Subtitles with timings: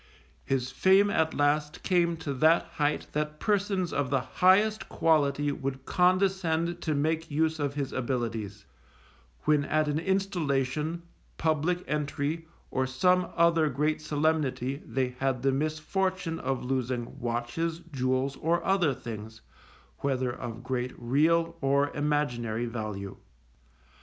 [0.43, 5.85] His fame at last came to that height that persons of the highest quality would
[5.85, 8.65] condescend to make use of his abilities,
[9.43, 11.03] when at an installation,
[11.37, 18.37] public entry, or some other great solemnity they had the misfortune of losing watches, jewels,
[18.37, 19.41] or other things,
[19.99, 23.17] whether of great real or imaginary value.